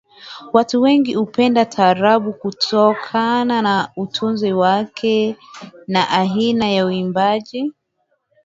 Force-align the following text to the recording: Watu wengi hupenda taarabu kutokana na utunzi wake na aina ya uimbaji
Watu 0.53 0.81
wengi 0.81 1.13
hupenda 1.13 1.65
taarabu 1.65 2.33
kutokana 2.33 3.61
na 3.61 3.89
utunzi 3.97 4.53
wake 4.53 5.35
na 5.87 6.09
aina 6.09 6.69
ya 6.71 6.85
uimbaji 6.85 7.73